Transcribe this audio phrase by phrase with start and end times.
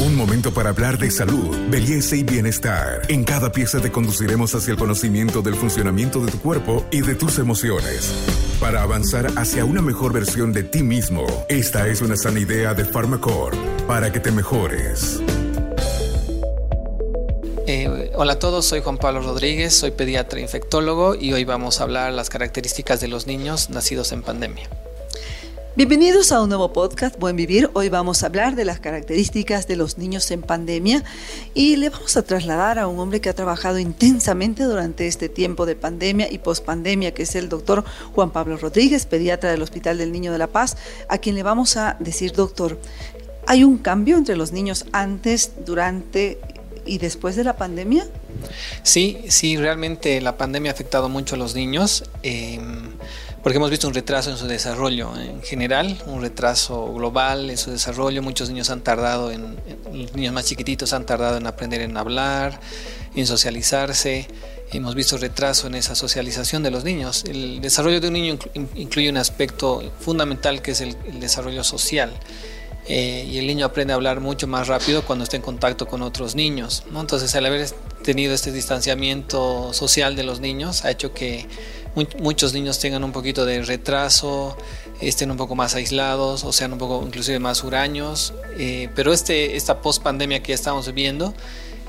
[0.00, 3.02] Un momento para hablar de salud, belleza y bienestar.
[3.08, 7.16] En cada pieza te conduciremos hacia el conocimiento del funcionamiento de tu cuerpo y de
[7.16, 8.14] tus emociones.
[8.60, 12.84] Para avanzar hacia una mejor versión de ti mismo, esta es una sana idea de
[12.84, 13.56] Pharmacore
[13.88, 15.20] para que te mejores.
[17.66, 21.82] Eh, hola a todos, soy Juan Pablo Rodríguez, soy pediatra infectólogo y hoy vamos a
[21.82, 24.68] hablar las características de los niños nacidos en pandemia.
[25.78, 27.70] Bienvenidos a un nuevo podcast, Buen Vivir.
[27.72, 31.04] Hoy vamos a hablar de las características de los niños en pandemia
[31.54, 35.66] y le vamos a trasladar a un hombre que ha trabajado intensamente durante este tiempo
[35.66, 40.10] de pandemia y pospandemia, que es el doctor Juan Pablo Rodríguez, pediatra del Hospital del
[40.10, 40.76] Niño de la Paz,
[41.08, 42.80] a quien le vamos a decir, doctor,
[43.46, 46.40] ¿hay un cambio entre los niños antes, durante
[46.86, 48.04] y después de la pandemia?
[48.82, 52.02] Sí, sí, realmente la pandemia ha afectado mucho a los niños.
[52.24, 52.88] Em,
[53.48, 57.70] porque hemos visto un retraso en su desarrollo en general, un retraso global en su
[57.70, 58.22] desarrollo.
[58.22, 59.56] Muchos niños han tardado en,
[59.90, 62.60] los niños más chiquititos han tardado en aprender en hablar,
[63.14, 64.28] en socializarse.
[64.70, 67.24] Hemos visto retraso en esa socialización de los niños.
[67.24, 68.38] El desarrollo de un niño
[68.74, 72.12] incluye un aspecto fundamental que es el desarrollo social.
[72.88, 76.00] Eh, y el niño aprende a hablar mucho más rápido cuando está en contacto con
[76.00, 76.84] otros niños.
[76.90, 77.00] ¿no?
[77.00, 77.68] Entonces, al haber
[78.02, 81.46] tenido este distanciamiento social de los niños, ha hecho que
[82.18, 84.56] muchos niños tengan un poquito de retraso,
[85.00, 88.32] estén un poco más aislados o sean un poco inclusive más huraños.
[88.56, 91.34] Eh, pero este, esta post-pandemia que estamos viviendo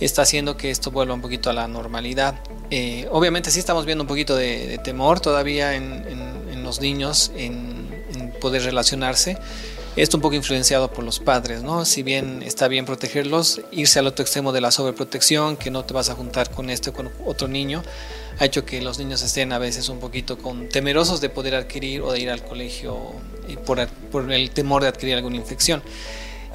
[0.00, 2.40] está haciendo que esto vuelva un poquito a la normalidad.
[2.70, 7.90] Eh, obviamente sí estamos viendo un poquito de, temor todavía en, en, los niños en,
[8.14, 9.36] en poder relacionarse
[9.96, 11.84] esto un poco influenciado por los padres, ¿no?
[11.84, 15.94] Si bien está bien protegerlos, irse al otro extremo de la sobreprotección, que no te
[15.94, 17.82] vas a juntar con este o con otro niño,
[18.38, 22.02] ha hecho que los niños estén a veces un poquito con, temerosos de poder adquirir
[22.02, 23.12] o de ir al colegio
[23.64, 23.78] por,
[24.32, 25.82] el temor de adquirir alguna infección.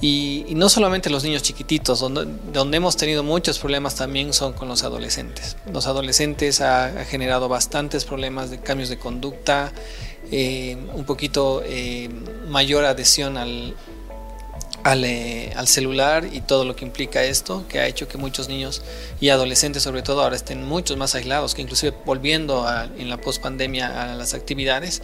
[0.01, 4.69] Y, no solamente los niños chiquititos, donde, donde, hemos tenido muchos problemas también son con
[4.69, 5.57] los adolescentes.
[5.71, 9.73] Los adolescentes ha, ha generado bastantes problemas de cambios de conducta,
[10.31, 12.07] eh, un poquito eh,
[12.47, 13.73] mayor adhesión al,
[14.85, 18.83] eh, al, celular y todo lo que implica esto, que ha hecho que muchos niños
[19.19, 24.11] y adolescentes sobre todo ahora estén muchos más aislados, que inclusive volviendo en la pospandemia
[24.11, 25.01] a las actividades,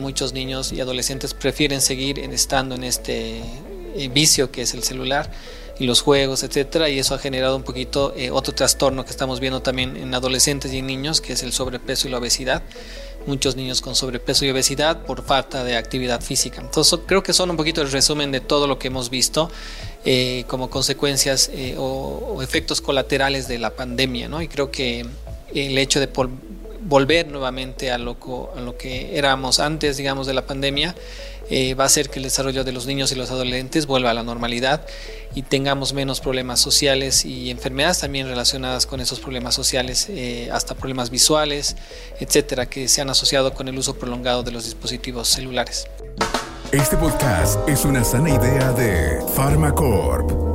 [0.00, 3.40] muchos niños y adolescentes prefieren seguir estando en este
[4.10, 5.30] vicio que es el celular
[5.78, 9.62] y los juegos, etcétera, y eso ha generado un poquito otro trastorno que estamos viendo
[9.62, 12.64] también en adolescentes y en niños, que es el sobrepeso y la obesidad
[13.26, 16.60] muchos niños con sobrepeso y obesidad por falta de actividad física.
[16.60, 19.50] Entonces creo que son un poquito el resumen de todo lo que hemos visto
[20.04, 24.40] eh, como consecuencias eh, o, efectos colaterales de la pandemia, ¿no?
[24.40, 25.04] Y creo que
[25.54, 26.08] el hecho de
[26.82, 28.16] volver nuevamente a lo,
[28.56, 30.94] a lo que éramos antes, digamos, de la pandemia,
[31.50, 34.14] eh, va a hacer que el desarrollo de los niños y los adolescentes vuelva a
[34.14, 34.86] la normalidad
[35.34, 40.74] y tengamos menos problemas sociales y enfermedades también relacionadas con esos problemas sociales, eh, hasta
[40.74, 41.76] problemas visuales,
[42.20, 45.86] etcétera, que se han asociado con el uso prolongado de los dispositivos celulares.
[46.72, 50.47] Este podcast es una sana idea de Pharmacorp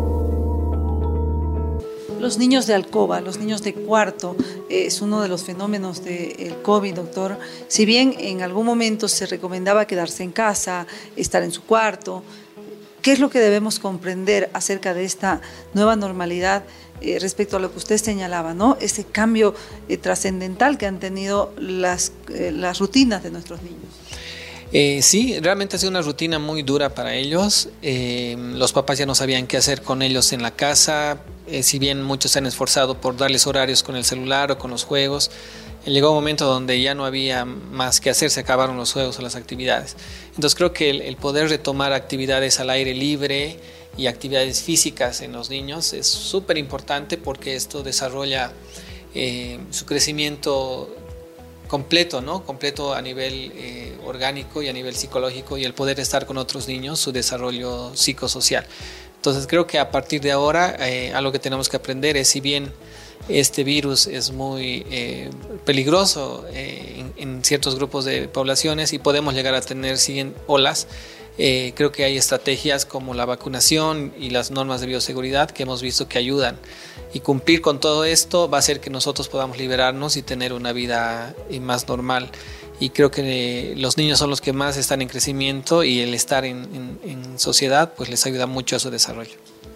[2.23, 4.35] los niños de alcoba, los niños de cuarto,
[4.69, 7.37] eh, es uno de los fenómenos del COVID, doctor.
[7.67, 12.23] Si bien en algún momento se recomendaba quedarse en casa, estar en su cuarto,
[13.01, 15.41] ¿qué es lo que debemos comprender acerca de esta
[15.73, 16.63] nueva normalidad
[17.01, 18.77] eh, respecto a lo que usted señalaba, ¿no?
[18.79, 19.53] ese cambio
[19.89, 23.91] eh, trascendental que han tenido las, las rutinas de nuestros niños?
[25.01, 27.69] Sí, realmente ha sido una rutina muy dura para ellos.
[27.81, 32.01] los papás ya no sabían qué hacer con ellos en la casa, eh, si bien
[32.01, 35.29] muchos se han esforzado por darles horarios con el celular o con los juegos,
[35.85, 39.19] eh, llegó un momento donde ya no había más que hacer, se acabaron los juegos
[39.19, 39.97] o las actividades.
[40.29, 43.59] Entonces creo que el, poder retomar actividades al aire libre
[43.97, 48.53] y actividades físicas en los niños es súper importante porque esto desarrolla
[49.13, 50.95] eh, su crecimiento
[51.67, 52.43] completo, ¿no?
[52.43, 53.51] Completo a nivel
[54.05, 58.65] orgánico y a nivel psicológico y el poder estar con otros niños, su desarrollo psicosocial.
[59.23, 62.41] Entonces creo que a partir de ahora eh, algo que tenemos que aprender es si
[62.41, 62.73] bien
[63.29, 65.29] este virus es muy eh,
[65.63, 70.87] peligroso eh, en, ciertos grupos de poblaciones y podemos llegar a tener 100 olas,
[71.37, 76.07] creo que hay estrategias como la vacunación y las normas de bioseguridad que hemos visto
[76.07, 76.57] que ayudan.
[77.13, 80.73] Y cumplir con todo esto va a hacer que nosotros podamos liberarnos y tener una
[80.73, 82.31] vida más normal
[82.79, 86.43] y creo que los niños son los que más están en crecimiento y el estar
[86.43, 86.59] en,
[87.37, 89.35] sociedad pues les ayuda mucho a su desarrollo.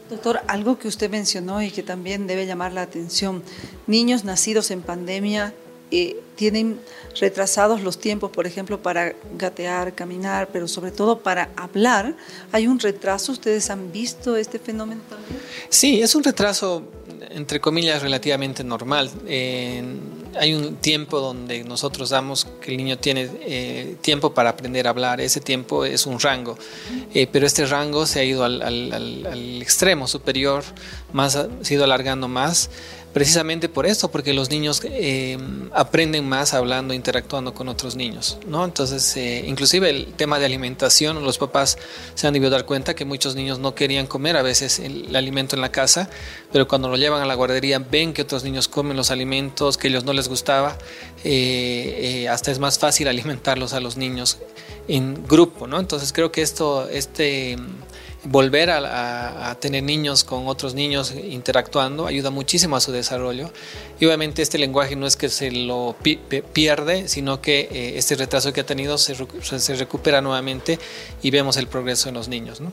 [0.09, 3.43] Doctor, algo que usted mencionó y que también debe llamar la atención,
[3.87, 5.53] niños nacidos en pandemia
[5.91, 6.79] eh, tienen
[7.19, 12.15] retrasados los tiempos, por ejemplo, para gatear, caminar, pero sobre todo para hablar.
[12.51, 13.31] ¿Hay un retraso?
[13.31, 15.39] ¿Ustedes han visto este fenómeno también?
[15.69, 16.83] Sí, es un retraso,
[17.31, 19.09] entre comillas, relativamente normal.
[19.27, 24.91] hay un tiempo donde nosotros damos que el niño tiene eh, tiempo para aprender a
[24.91, 25.19] hablar.
[25.19, 26.55] Ese tiempo es un rango,
[27.15, 30.63] eh, pero este rango se ha ido al, al extremo superior,
[31.13, 32.69] más, se ha ido alargando más
[33.13, 35.37] precisamente por esto, porque los niños eh,
[35.73, 38.63] aprenden más hablando, interactuando con otros niños, ¿no?
[38.65, 41.77] Entonces, eh, inclusive el tema de alimentación, los papás
[42.13, 45.55] se han debido dar cuenta que muchos niños no querían comer a veces el, alimento
[45.55, 46.09] en la casa,
[46.51, 49.87] pero cuando lo llevan a la guardería ven que otros niños comen los alimentos que
[49.87, 50.77] ellos no les gustaba,
[51.23, 54.37] eh, hasta es más fácil alimentarlos a los niños
[54.87, 55.79] en grupo, ¿no?
[55.79, 57.57] Entonces creo que esto, este
[58.29, 63.49] volver a, tener niños con otros niños interactuando ayuda muchísimo a su desarrollo.
[63.99, 65.95] Y obviamente este lenguaje no es que se lo
[66.53, 70.77] pierde, sino que eh, este retraso que ha tenido se, se, recupera nuevamente
[71.23, 72.61] y vemos el progreso en los niños.
[72.61, 72.71] ¿no?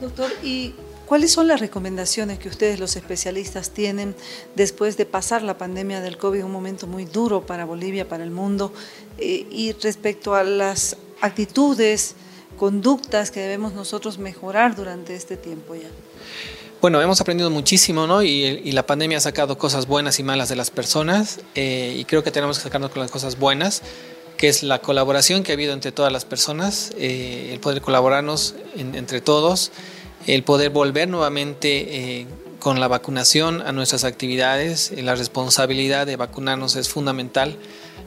[0.00, 0.74] Doctor, ¿y
[1.06, 4.14] cuáles son las recomendaciones que ustedes los especialistas tienen
[4.56, 8.30] después de pasar la pandemia del COVID, un momento muy duro para Bolivia, para el
[8.30, 8.72] mundo,
[9.18, 12.16] eh, y respecto a las actitudes,
[12.58, 15.88] conductas que debemos nosotros mejorar durante este tiempo ya?
[16.80, 18.22] Bueno, hemos aprendido muchísimo, ¿no?
[18.22, 22.22] Y, la pandemia ha sacado cosas buenas y malas de las personas, eh, y creo
[22.22, 23.82] que tenemos que sacarnos con las cosas buenas,
[24.36, 28.54] que es la colaboración que ha habido entre todas las personas, eh, el poder colaborarnos
[28.76, 29.72] entre todos,
[30.28, 32.26] el poder volver nuevamente eh,
[32.60, 37.56] con la vacunación a nuestras actividades, la responsabilidad de vacunarnos es fundamental,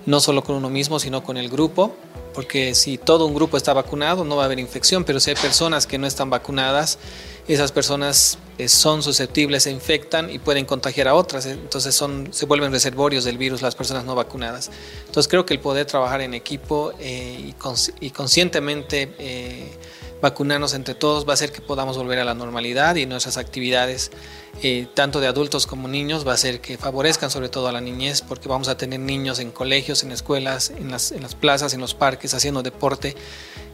[0.05, 1.93] no solo con uno mismo, sino con el grupo
[2.33, 5.35] porque si todo un grupo está vacunado no va a haber infección, pero si hay
[5.35, 6.97] personas que no están vacunadas,
[7.47, 12.45] esas personas eh, son susceptibles, se infectan y pueden contagiar a otras, entonces son, se
[12.45, 14.69] vuelven reservorios del virus las personas no vacunadas.
[14.99, 17.53] Entonces creo que el poder trabajar en equipo eh,
[17.99, 19.71] y, conscientemente eh,
[20.21, 24.11] vacunarnos entre todos va a hacer que podamos volver a la normalidad y nuestras actividades
[24.61, 27.81] eh, tanto de adultos como niños, va a ser que favorezcan sobre todo a la
[27.81, 31.73] niñez, porque vamos a tener niños en colegios, en escuelas, en las, en las plazas,
[31.73, 33.15] en los parques, haciendo deporte,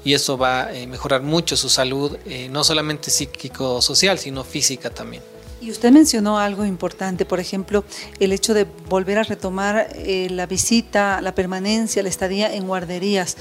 [0.05, 4.89] y eso va a eh, mejorar mucho su salud, eh, no solamente psíquico-social, sino física
[4.89, 5.23] también.
[5.59, 7.83] Y usted mencionó algo importante, por ejemplo,
[8.19, 13.37] el hecho de volver a retomar la visita, la permanencia, la estadía en guarderías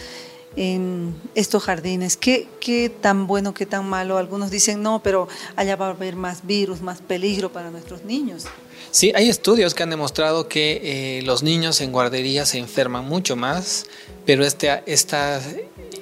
[0.57, 2.17] en estos jardines.
[2.17, 4.19] ¿Qué, ¿Qué tan bueno, qué tan malo?
[4.19, 8.45] Algunos dicen no, pero allá va a haber más virus, más peligro para nuestros niños.
[8.91, 13.37] Sí, hay estudios que han demostrado que eh, los niños en guardería se enferman mucho
[13.37, 13.87] más,
[14.27, 15.45] pero este, estas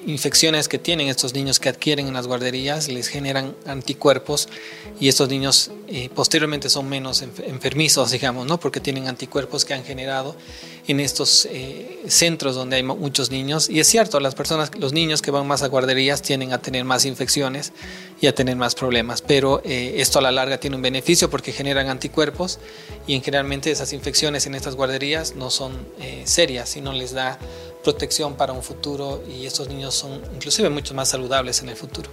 [0.05, 4.47] infecciones que tienen estos niños que adquieren en las guarderías les generan anticuerpos
[4.99, 8.59] y estos niños eh, posteriormente son menos enfermizos, digamos, ¿no?
[8.59, 10.35] porque tienen anticuerpos que han generado
[10.87, 13.69] en estos eh, centros donde hay muchos niños.
[13.69, 16.85] Y es cierto, las personas, los niños que van más a guarderías tienden a tener
[16.85, 17.73] más infecciones
[18.21, 21.51] y a tener más problemas, pero eh, esto a la larga tiene un beneficio porque
[21.51, 22.59] generan anticuerpos
[23.07, 25.73] y en generalmente esas infecciones en estas guarderías no son
[26.23, 27.39] serias, sino les da
[27.85, 32.09] protección para un futuro y estos niños son inclusive mucho más saludables en el futuro.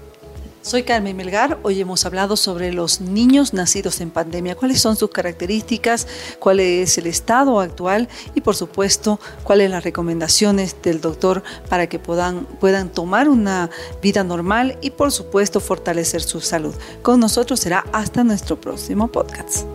[0.61, 5.11] Soy Carmen Melgar, hoy hemos hablado sobre los niños nacidos en pandemia, cuáles son sus
[5.11, 6.07] características,
[6.39, 11.99] cuál es el estado actual y por supuesto cuáles las recomendaciones del doctor para que
[11.99, 13.71] puedan, puedan tomar una
[14.01, 16.75] vida normal y por supuesto fortalecer su salud.
[17.03, 19.67] Con nosotros será hasta nuestro próximo podcast.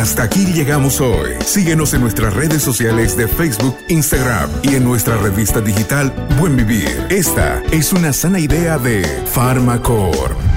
[0.00, 1.32] Hasta aquí llegamos hoy.
[1.44, 7.06] Síguenos en nuestras redes sociales de Facebook, Instagram y en nuestra revista digital Buen Vivir.
[7.10, 10.49] Esta es una sana idea de Farmacor.